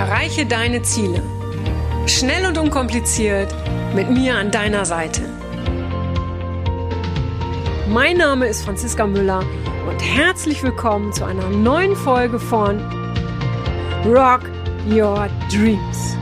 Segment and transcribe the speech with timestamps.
[0.00, 1.22] Erreiche deine Ziele.
[2.06, 3.54] Schnell und unkompliziert
[3.94, 5.20] mit mir an deiner Seite.
[7.86, 9.44] Mein Name ist Franziska Müller
[9.86, 12.80] und herzlich willkommen zu einer neuen Folge von
[14.06, 14.40] Rock
[14.88, 16.16] Your Dreams.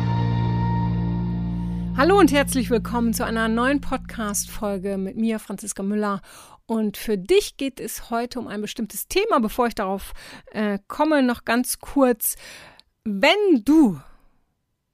[1.96, 6.20] Hallo und herzlich willkommen zu einer neuen Podcast-Folge mit mir, Franziska Müller.
[6.66, 9.38] Und für dich geht es heute um ein bestimmtes Thema.
[9.38, 10.14] Bevor ich darauf
[10.50, 12.34] äh, komme, noch ganz kurz.
[13.04, 14.00] Wenn du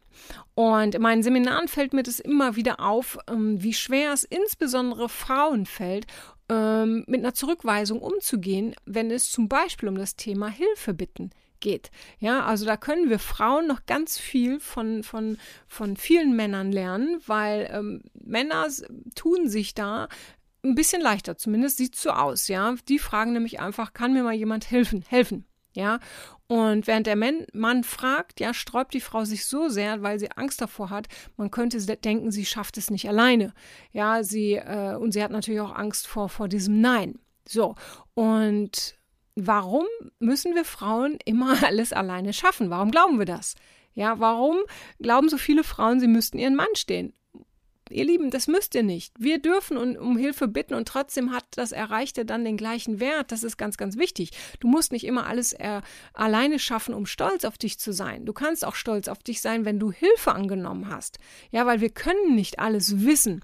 [0.56, 5.10] Und in meinen Seminaren fällt mir das immer wieder auf, ähm, wie schwer es insbesondere
[5.10, 6.06] Frauen fällt,
[6.50, 11.92] ähm, mit einer Zurückweisung umzugehen, wenn es zum Beispiel um das Thema Hilfe bitten geht.
[12.20, 17.20] Ja, also da können wir Frauen noch ganz viel von, von, von vielen Männern lernen,
[17.26, 18.68] weil ähm, Männer
[19.16, 20.08] tun sich da
[20.66, 22.76] ein bisschen leichter, zumindest sieht so aus, ja.
[22.90, 26.00] Die fragen nämlich einfach, kann mir mal jemand helfen, helfen, ja.
[26.48, 30.62] Und während der Mann fragt, ja, sträubt die Frau sich so sehr, weil sie Angst
[30.62, 33.54] davor hat, man könnte denken, sie schafft es nicht alleine.
[33.92, 37.20] Ja, sie, äh, und sie hat natürlich auch Angst vor, vor diesem Nein.
[37.48, 37.76] So,
[38.14, 38.96] und
[39.36, 39.86] warum
[40.20, 42.70] müssen wir Frauen immer alles alleine schaffen?
[42.70, 43.56] Warum glauben wir das?
[43.94, 44.58] Ja, warum
[45.00, 47.14] glauben so viele Frauen, sie müssten ihren Mann stehen?
[47.90, 49.14] Ihr Lieben, das müsst ihr nicht.
[49.20, 53.32] Wir dürfen um, Hilfe bitten und trotzdem hat das Erreichte dann den gleichen Wert.
[53.32, 54.32] Das ist ganz, ganz wichtig.
[54.60, 55.82] Du musst nicht immer alles äh,
[56.14, 58.26] alleine schaffen, um stolz auf dich zu sein.
[58.26, 61.20] Du kannst auch stolz auf dich sein, wenn du Hilfe angenommen hast.
[61.52, 63.42] Ja, weil wir können nicht alles wissen.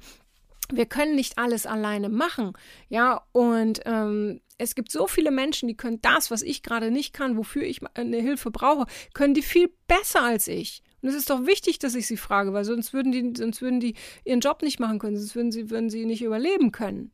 [0.72, 2.54] Wir können nicht alles alleine machen.
[2.90, 7.14] Ja, und ähm, es gibt so viele Menschen, die können das, was ich gerade nicht
[7.14, 10.84] kann, wofür ich eine Hilfe brauche, können die viel besser als ich.
[11.02, 13.80] Und es ist doch wichtig, dass ich sie frage, weil sonst würden die, sonst würden
[13.80, 17.12] die ihren Job nicht machen können, sonst würden sie, würden sie nicht überleben können.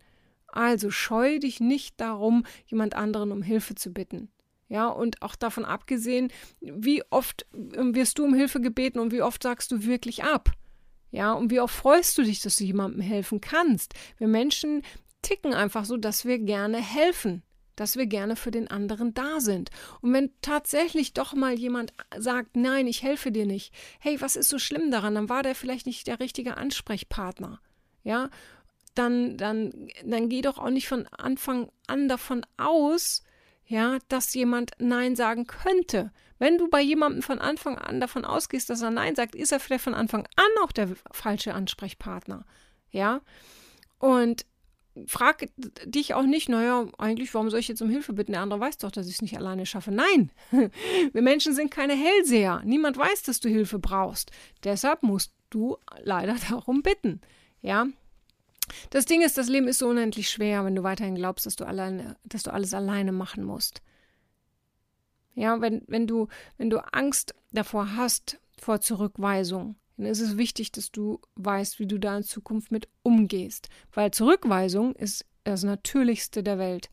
[0.48, 4.30] Also scheu dich nicht darum, jemand anderen um Hilfe zu bitten.
[4.70, 9.22] Ja, und auch davon abgesehen, wie oft ähm, wirst du um Hilfe gebeten und wie
[9.22, 10.52] oft sagst du wirklich ab?
[11.09, 13.94] Ja, und wie oft freust du dich, dass du jemandem helfen kannst?
[14.18, 14.81] Wir Menschen
[15.22, 17.44] ticken einfach so, dass wir gerne helfen
[17.77, 19.69] dass wir gerne für den anderen da sind.
[20.01, 24.49] Und wenn tatsächlich doch mal jemand sagt, nein, ich helfe dir nicht, hey, was ist
[24.49, 25.15] so schlimm daran?
[25.15, 27.61] Dann war der vielleicht nicht der richtige Ansprechpartner.
[28.03, 28.29] Ja,
[28.95, 33.23] dann, dann, dann geh doch auch nicht von Anfang an davon aus,
[33.65, 36.11] ja, dass jemand Nein sagen könnte.
[36.39, 39.59] Wenn du bei jemandem von Anfang an davon ausgehst, dass er Nein sagt, ist er
[39.59, 42.45] vielleicht von Anfang an auch der falsche Ansprechpartner.
[42.91, 43.21] Ja.
[43.99, 44.45] Und
[45.06, 45.47] frag
[45.85, 48.31] dich auch nicht, naja, eigentlich, warum soll ich jetzt um Hilfe bitten?
[48.31, 49.91] Der andere weiß doch, dass ich es nicht alleine schaffe.
[49.91, 52.62] Nein, wir Menschen sind keine Hellseher.
[52.66, 54.31] Niemand weiß, dass du Hilfe brauchst.
[54.63, 57.22] Deshalb musst du leider darum bitten.
[57.62, 57.88] Ja.
[58.90, 61.66] Das Ding ist, das Leben ist so unendlich schwer, wenn du weiterhin glaubst, dass du
[61.66, 63.81] alleine, dass du alles alleine machen musst.
[65.36, 70.72] Ja, wenn, wenn du, wenn du Angst davor hast, vor Zurückweisung, dann ist es wichtig,
[70.72, 73.69] dass du weißt, wie du da in Zukunft mit umgehst.
[73.91, 76.90] Weil Zurückweisung ist das Natürlichste der Welt.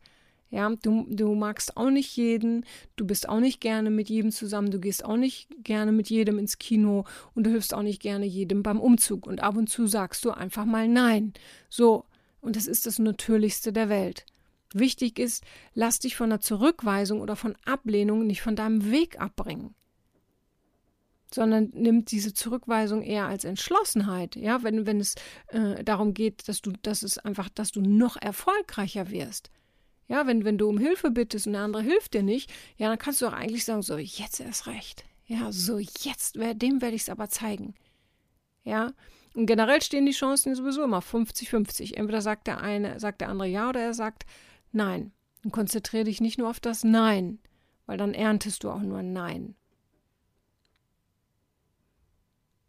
[0.49, 2.65] Ja, du, du magst auch nicht jeden,
[2.95, 6.39] du bist auch nicht gerne mit jedem zusammen, du gehst auch nicht gerne mit jedem
[6.39, 9.27] ins Kino und du hilfst auch nicht gerne jedem beim Umzug.
[9.27, 11.33] Und ab und zu sagst du einfach mal Nein.
[11.69, 12.05] So,
[12.41, 14.25] und das ist das Natürlichste der Welt.
[14.73, 19.75] Wichtig ist, lass dich von der Zurückweisung oder von Ablehnung nicht von deinem Weg abbringen
[21.35, 24.35] sondern nimmt diese Zurückweisung eher als Entschlossenheit.
[24.35, 25.15] Ja, wenn, wenn es
[25.49, 29.51] äh, darum geht, dass du, dass es einfach, dass du noch erfolgreicher wirst.
[30.07, 32.97] Ja, wenn, wenn du um Hilfe bittest und der andere hilft dir nicht, ja, dann
[32.97, 35.03] kannst du auch eigentlich sagen, so, jetzt erst recht.
[35.27, 37.73] Ja, so, jetzt, dem werde ich es aber zeigen.
[38.63, 38.93] Ja,
[39.35, 41.95] und generell stehen die Chancen sowieso immer 50-50.
[41.95, 44.25] Entweder sagt der eine, sagt der andere ja oder er sagt
[44.71, 45.11] nein.
[45.43, 47.39] Und konzentriere dich nicht nur auf das Nein,
[47.85, 49.55] weil dann erntest du auch nur Nein.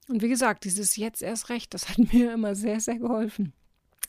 [0.08, 3.53] Und wie gesagt, dieses jetzt erst recht, das hat mir immer sehr, sehr geholfen.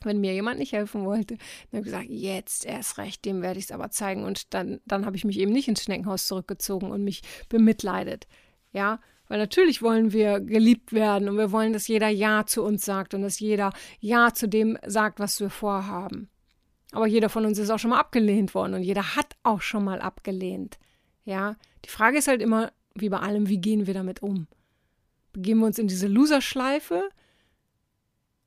[0.04, 3.58] Wenn mir jemand nicht helfen wollte, dann habe ich gesagt, jetzt erst recht, dem werde
[3.58, 4.24] ich es aber zeigen.
[4.24, 8.28] Und dann, dann habe ich mich eben nicht ins Schneckenhaus zurückgezogen und mich bemitleidet.
[8.72, 12.84] Ja, weil natürlich wollen wir geliebt werden und wir wollen, dass jeder Ja zu uns
[12.84, 16.30] sagt und dass jeder Ja zu dem sagt, was wir vorhaben.
[16.92, 19.84] Aber jeder von uns ist auch schon mal abgelehnt worden und jeder hat auch schon
[19.84, 20.78] mal abgelehnt.
[21.24, 24.46] Ja, die Frage ist halt immer, wie bei allem, wie gehen wir damit um?
[25.38, 27.08] Begeben wir uns in diese Loserschleife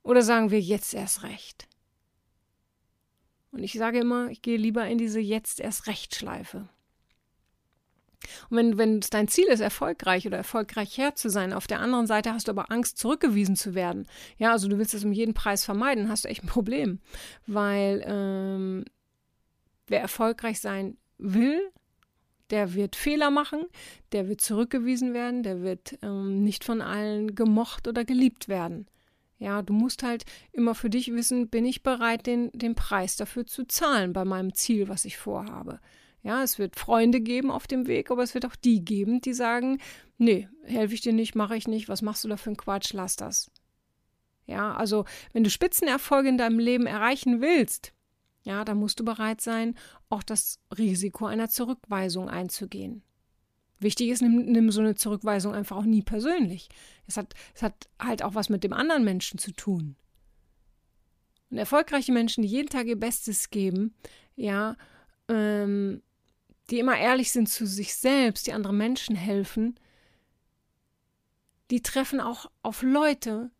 [0.02, 1.66] oder sagen wir jetzt erst recht?
[3.50, 6.68] Und ich sage immer, ich gehe lieber in diese jetzt erst recht Schleife.
[8.50, 11.80] Und wenn, wenn es dein Ziel ist, erfolgreich oder erfolgreich her zu sein, auf der
[11.80, 14.06] anderen Seite hast du aber Angst, zurückgewiesen zu werden.
[14.36, 17.00] Ja, also du willst es um jeden Preis vermeiden, hast du echt ein Problem.
[17.46, 18.84] Weil ähm,
[19.86, 21.72] wer erfolgreich sein will,
[22.52, 23.64] der wird Fehler machen,
[24.12, 28.86] der wird zurückgewiesen werden, der wird ähm, nicht von allen gemocht oder geliebt werden.
[29.38, 33.46] Ja, du musst halt immer für dich wissen, bin ich bereit, den, den Preis dafür
[33.46, 35.80] zu zahlen bei meinem Ziel, was ich vorhabe.
[36.22, 39.32] Ja, es wird Freunde geben auf dem Weg, aber es wird auch die geben, die
[39.32, 39.80] sagen,
[40.18, 42.92] nee, helfe ich dir nicht, mache ich nicht, was machst du da für einen Quatsch,
[42.92, 43.50] lass das.
[44.46, 47.92] Ja, also wenn du Spitzenerfolge in deinem Leben erreichen willst,
[48.42, 49.76] ja, dann musst du bereit sein,
[50.08, 53.02] auch das Risiko einer Zurückweisung einzugehen.
[53.78, 56.68] Wichtig ist, nimm, nimm, so eine Zurückweisung einfach auch nie persönlich.
[57.06, 59.96] Es hat, es hat halt auch was mit dem anderen Menschen zu tun.
[61.50, 63.94] Und erfolgreiche Menschen, die jeden Tag ihr Bestes geben,
[64.36, 64.76] ja,
[65.28, 66.02] ähm,
[66.70, 69.78] die immer ehrlich sind zu sich selbst, die anderen Menschen helfen,
[71.70, 73.50] die treffen auch auf Leute,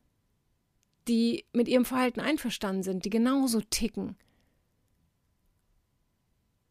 [1.08, 4.16] die mit ihrem Verhalten einverstanden sind, die genauso ticken.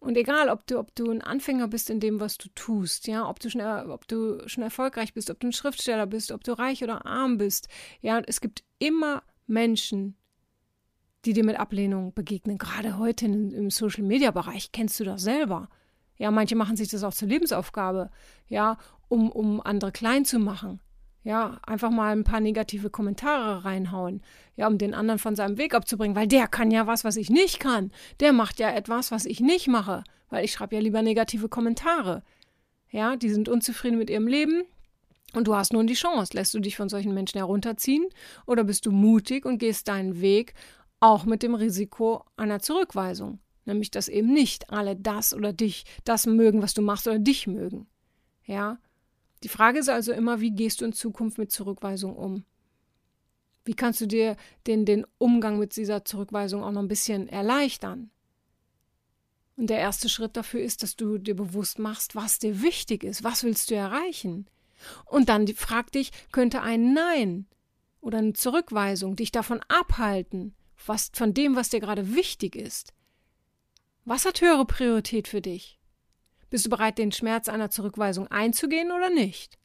[0.01, 3.30] Und egal, ob du, ob du ein Anfänger bist in dem, was du tust, ja,
[3.30, 6.57] ob du schon, ob du schon erfolgreich bist, ob du ein Schriftsteller bist, ob du
[6.57, 7.68] reich oder arm bist,
[8.01, 10.15] ja, es gibt immer Menschen,
[11.24, 12.57] die dir mit Ablehnung begegnen.
[12.57, 15.69] Gerade heute im Social Media Bereich kennst du das selber.
[16.18, 18.09] Ja, manche machen sich das auch zur Lebensaufgabe,
[18.48, 20.80] ja, um, um andere klein zu machen.
[21.24, 24.24] Ja, einfach mal ein paar negative Kommentare reinhauen,
[24.56, 27.30] ja, um den anderen von seinem Weg abzubringen, weil der kann ja was, was ich
[27.30, 27.92] nicht kann.
[28.20, 32.24] Der macht ja etwas, was ich nicht mache, weil ich schreibe ja lieber negative Kommentare.
[32.90, 34.64] Ja, die sind unzufrieden mit ihrem Leben,
[35.34, 36.34] und du hast nun die Chance.
[36.34, 38.08] Lässt du dich von solchen Menschen herunterziehen
[38.46, 40.54] oder bist du mutig und gehst deinen Weg,
[41.00, 43.40] auch mit dem Risiko einer Zurückweisung?
[43.66, 47.48] Nämlich, dass eben nicht alle das oder dich, das mögen, was du machst oder dich
[47.48, 47.88] mögen.
[48.46, 48.80] Ja?
[49.44, 52.46] Die Frage ist also immer, wie gehst du in Zukunft mit Zurückweisung um?
[53.64, 58.10] Wie kannst du dir den, den Umgang mit dieser Zurückweisung auch noch ein bisschen erleichtern?
[59.56, 63.24] Und der erste Schritt dafür ist, dass du dir bewusst machst, was dir wichtig ist,
[63.24, 64.48] was willst du erreichen?
[65.06, 67.46] Und dann frag dich, könnte ein Nein
[68.00, 70.56] oder eine Zurückweisung dich davon abhalten,
[70.86, 72.94] was, von dem, was dir gerade wichtig ist?
[74.06, 75.81] Was hat höhere Priorität für dich?
[76.51, 79.57] Bist du bereit, den Schmerz einer Zurückweisung einzugehen oder nicht?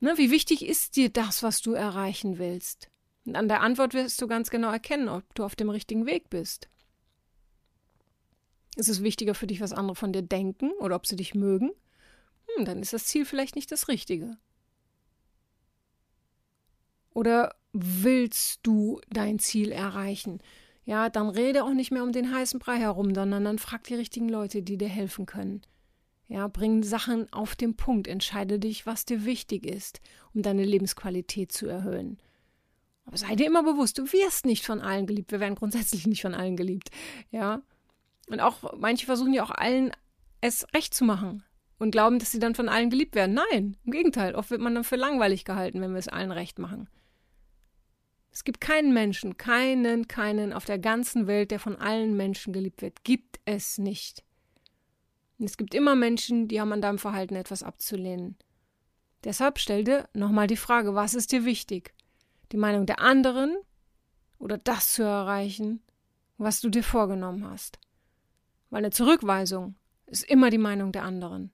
[0.00, 2.90] Ne, wie wichtig ist dir das, was du erreichen willst?
[3.24, 6.28] Und an der Antwort wirst du ganz genau erkennen, ob du auf dem richtigen Weg
[6.28, 6.68] bist.
[8.76, 11.70] Ist es wichtiger für dich, was andere von dir denken oder ob sie dich mögen?
[12.54, 14.36] Hm, dann ist das Ziel vielleicht nicht das Richtige.
[17.14, 20.42] Oder willst du dein Ziel erreichen?
[20.90, 23.94] Ja, dann rede auch nicht mehr um den heißen Brei herum, sondern dann frag die
[23.94, 25.62] richtigen Leute, die dir helfen können.
[26.26, 30.00] Ja, bring Sachen auf den Punkt, entscheide dich, was dir wichtig ist,
[30.34, 32.18] um deine Lebensqualität zu erhöhen.
[33.04, 35.30] Aber sei dir immer bewusst, du wirst nicht von allen geliebt.
[35.30, 36.90] Wir werden grundsätzlich nicht von allen geliebt.
[37.30, 37.62] Ja.
[38.28, 39.92] Und auch manche versuchen ja auch allen
[40.40, 41.44] es recht zu machen
[41.78, 43.38] und glauben, dass sie dann von allen geliebt werden.
[43.52, 44.34] Nein, im Gegenteil.
[44.34, 46.88] Oft wird man dann für langweilig gehalten, wenn wir es allen recht machen.
[48.40, 52.80] Es gibt keinen Menschen, keinen, keinen auf der ganzen Welt, der von allen Menschen geliebt
[52.80, 53.04] wird.
[53.04, 54.24] Gibt es nicht.
[55.38, 58.38] Und es gibt immer Menschen, die haben an deinem Verhalten etwas abzulehnen.
[59.24, 61.92] Deshalb stell dir nochmal die Frage, was ist dir wichtig?
[62.50, 63.58] Die Meinung der anderen
[64.38, 65.82] oder das zu erreichen,
[66.38, 67.78] was du dir vorgenommen hast?
[68.70, 69.74] Weil eine Zurückweisung
[70.06, 71.52] ist immer die Meinung der anderen.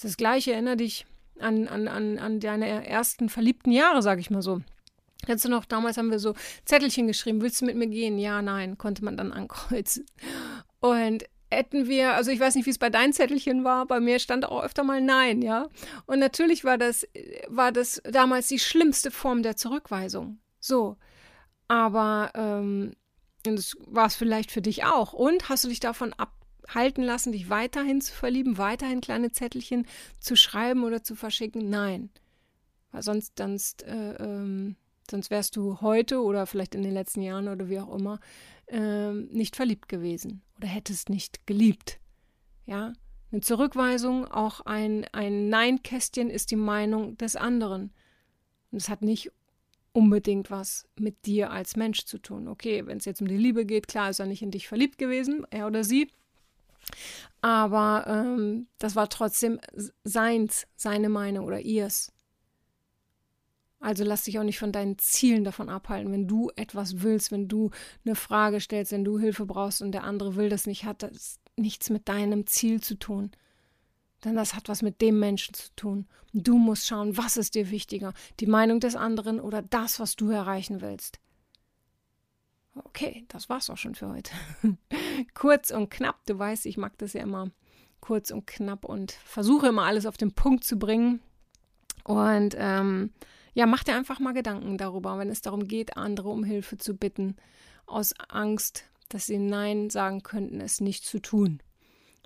[0.00, 1.04] Das Gleiche, erinnere dich
[1.38, 4.62] an, an, an, an deine ersten verliebten Jahre, sag ich mal so.
[5.26, 6.34] Kennst du noch, damals haben wir so
[6.64, 8.18] Zettelchen geschrieben, willst du mit mir gehen?
[8.18, 10.06] Ja, nein, konnte man dann ankreuzen.
[10.80, 14.18] Und hätten wir, also ich weiß nicht, wie es bei deinen Zettelchen war, bei mir
[14.18, 15.68] stand auch öfter mal Nein, ja.
[16.06, 17.06] Und natürlich war das,
[17.48, 20.38] war das damals die schlimmste Form der Zurückweisung.
[20.60, 20.96] So.
[21.68, 22.94] Aber ähm,
[23.42, 25.12] das war es vielleicht für dich auch.
[25.12, 29.86] Und hast du dich davon abhalten lassen, dich weiterhin zu verlieben, weiterhin kleine Zettelchen
[30.20, 31.68] zu schreiben oder zu verschicken?
[31.70, 32.10] Nein.
[32.90, 34.76] Weil sonst, sonst äh, ähm,
[35.10, 38.20] Sonst wärst du heute oder vielleicht in den letzten Jahren oder wie auch immer
[38.66, 41.98] äh, nicht verliebt gewesen oder hättest nicht geliebt.
[42.66, 42.92] Ja,
[43.30, 47.92] eine Zurückweisung, auch ein, ein Nein-Kästchen ist die Meinung des anderen.
[48.70, 49.30] Und es hat nicht
[49.92, 52.48] unbedingt was mit dir als Mensch zu tun.
[52.48, 54.98] Okay, wenn es jetzt um die Liebe geht, klar ist er nicht in dich verliebt
[54.98, 56.10] gewesen, er oder sie.
[57.40, 59.60] Aber ähm, das war trotzdem
[60.04, 62.12] seins, seine Meinung oder ihrs.
[63.80, 66.12] Also lass dich auch nicht von deinen Zielen davon abhalten.
[66.12, 67.70] Wenn du etwas willst, wenn du
[68.04, 71.38] eine Frage stellst, wenn du Hilfe brauchst und der andere will das nicht, hat das
[71.56, 73.30] nichts mit deinem Ziel zu tun.
[74.24, 76.06] Denn das hat was mit dem Menschen zu tun.
[76.32, 80.30] Du musst schauen, was ist dir wichtiger, die Meinung des anderen oder das, was du
[80.30, 81.20] erreichen willst.
[82.74, 84.32] Okay, das war's auch schon für heute.
[85.34, 87.50] kurz und knapp, du weißt, ich mag das ja immer
[88.00, 91.20] kurz und knapp und versuche immer alles auf den Punkt zu bringen.
[92.04, 93.12] Und ähm,
[93.54, 96.96] ja, mach dir einfach mal Gedanken darüber, wenn es darum geht, andere um Hilfe zu
[96.96, 97.36] bitten,
[97.86, 101.62] aus Angst, dass sie Nein sagen könnten, es nicht zu tun.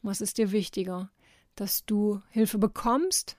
[0.03, 1.11] Was ist dir wichtiger?
[1.55, 3.37] Dass du Hilfe bekommst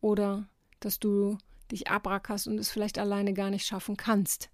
[0.00, 0.48] oder
[0.80, 1.38] dass du
[1.70, 4.50] dich abrackerst und es vielleicht alleine gar nicht schaffen kannst?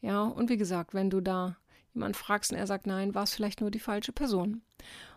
[0.00, 1.56] Ja, und wie gesagt, wenn du da
[1.94, 4.62] jemand fragst und er sagt nein, war es vielleicht nur die falsche Person.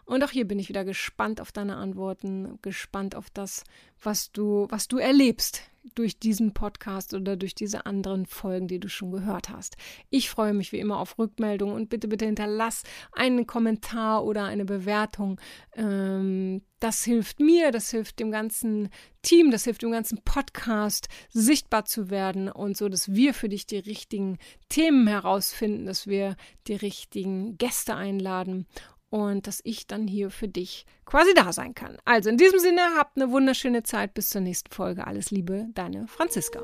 [0.10, 3.64] Und auch hier bin ich wieder gespannt auf deine Antworten, gespannt auf das,
[4.02, 5.62] was du, was du erlebst
[5.94, 9.78] durch diesen Podcast oder durch diese anderen Folgen, die du schon gehört hast.
[10.10, 14.66] Ich freue mich wie immer auf Rückmeldungen und bitte, bitte hinterlass einen Kommentar oder eine
[14.66, 15.40] Bewertung.
[15.76, 18.90] Ähm, das hilft mir, das hilft dem ganzen
[19.22, 23.68] Team, das hilft dem ganzen Podcast, sichtbar zu werden und so, dass wir für dich
[23.68, 24.40] die richtigen
[24.70, 26.36] Themen herausfinden, dass wir
[26.68, 28.66] die richtigen Gäste einladen
[29.10, 31.98] und dass ich dann hier für dich quasi da sein kann.
[32.06, 34.14] Also in diesem Sinne, habt eine wunderschöne Zeit.
[34.14, 35.06] Bis zur nächsten Folge.
[35.06, 36.62] Alles Liebe, deine Franziska.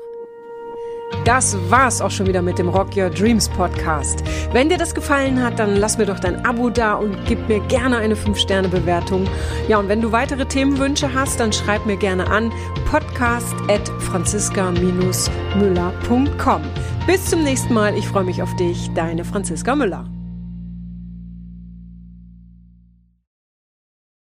[1.24, 4.24] Das war's auch schon wieder mit dem Rock Your Dreams Podcast.
[4.52, 7.60] Wenn dir das gefallen hat, dann lass mir doch dein Abo da und gib mir
[7.66, 9.28] gerne eine 5-Sterne-Bewertung.
[9.68, 12.52] Ja, und wenn du weitere Themenwünsche hast, dann schreib mir gerne an
[12.90, 16.62] podcast at franziska-müller.com.
[17.06, 17.96] Bis zum nächsten Mal.
[17.96, 18.90] Ich freue mich auf dich.
[18.94, 20.15] Deine Franziska Müller.